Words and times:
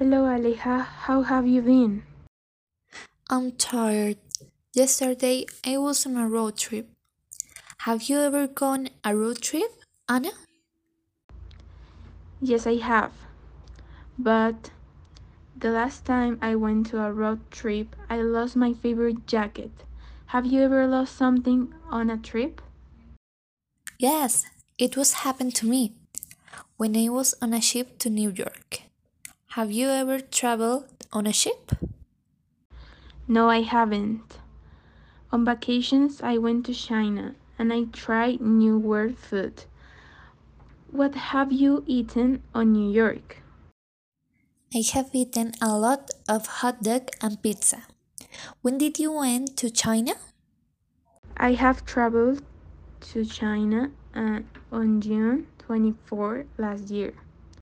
Hello, 0.00 0.24
Aleja. 0.24 0.86
How 1.04 1.20
have 1.20 1.46
you 1.46 1.60
been? 1.60 2.04
I'm 3.28 3.52
tired. 3.52 4.16
Yesterday 4.72 5.44
I 5.62 5.76
was 5.76 6.06
on 6.06 6.16
a 6.16 6.26
road 6.26 6.56
trip. 6.56 6.88
Have 7.80 8.04
you 8.04 8.18
ever 8.18 8.46
gone 8.46 8.88
a 9.04 9.14
road 9.14 9.42
trip, 9.42 9.68
Ana? 10.08 10.30
Yes, 12.40 12.66
I 12.66 12.76
have. 12.76 13.12
But 14.18 14.70
the 15.54 15.68
last 15.68 16.06
time 16.06 16.38
I 16.40 16.54
went 16.54 16.86
to 16.86 17.04
a 17.04 17.12
road 17.12 17.40
trip, 17.50 17.94
I 18.08 18.22
lost 18.22 18.56
my 18.56 18.72
favorite 18.72 19.26
jacket. 19.26 19.84
Have 20.32 20.46
you 20.46 20.62
ever 20.62 20.86
lost 20.86 21.14
something 21.14 21.74
on 21.90 22.08
a 22.08 22.16
trip? 22.16 22.62
Yes, 23.98 24.46
it 24.78 24.96
was 24.96 25.28
happened 25.28 25.54
to 25.56 25.66
me 25.66 25.92
when 26.78 26.96
I 26.96 27.10
was 27.10 27.34
on 27.42 27.52
a 27.52 27.60
ship 27.60 27.98
to 27.98 28.08
New 28.08 28.30
York. 28.30 28.89
Have 29.54 29.72
you 29.72 29.88
ever 29.88 30.20
traveled 30.20 30.86
on 31.12 31.26
a 31.26 31.32
ship? 31.32 31.72
No, 33.26 33.50
I 33.50 33.62
haven't. 33.62 34.38
On 35.32 35.44
vacations, 35.44 36.22
I 36.22 36.38
went 36.38 36.66
to 36.66 36.72
China 36.72 37.34
and 37.58 37.72
I 37.72 37.84
tried 37.90 38.40
new 38.40 38.78
world 38.78 39.18
food. 39.18 39.64
What 40.92 41.16
have 41.34 41.50
you 41.50 41.82
eaten 41.88 42.44
on 42.54 42.70
New 42.72 42.92
York? 42.92 43.42
I 44.72 44.84
have 44.92 45.10
eaten 45.12 45.50
a 45.60 45.76
lot 45.76 46.10
of 46.28 46.62
hot 46.62 46.84
dog 46.84 47.10
and 47.20 47.42
pizza. 47.42 47.82
When 48.62 48.78
did 48.78 49.00
you 49.00 49.10
went 49.10 49.56
to 49.56 49.68
China? 49.68 50.12
I 51.36 51.54
have 51.54 51.84
traveled 51.84 52.44
to 53.00 53.24
China 53.24 53.90
uh, 54.14 54.42
on 54.70 55.00
June 55.00 55.48
24 55.58 56.46
last 56.56 56.90
year. 56.90 57.14